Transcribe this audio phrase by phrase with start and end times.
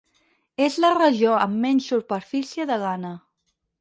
[0.67, 3.13] És la regió amb menys superfície de Ghana.